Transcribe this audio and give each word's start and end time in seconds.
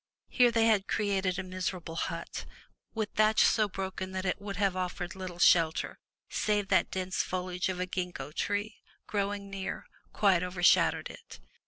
Here 0.29 0.49
they 0.49 0.65
had 0.65 0.85
erected 0.89 1.37
a 1.37 1.43
miserable 1.43 1.95
hut, 1.95 2.45
with 2.95 3.09
thatch 3.11 3.43
so 3.43 3.69
broken 3.69 4.13
that 4.13 4.25
it 4.25 4.41
would 4.41 4.55
have 4.55 4.75
offered 4.75 5.13
little 5.13 5.37
shelter, 5.37 5.99
save 6.27 6.69
that 6.69 6.89
dense 6.89 7.21
foliage 7.21 7.69
of 7.69 7.79
a 7.79 7.85
gingko 7.85 8.31
tree, 8.31 8.77
growing 9.05 9.51
near, 9.51 9.85
quite 10.11 10.41
overshad 10.41 10.95
owed 10.95 11.11
it. 11.11 11.39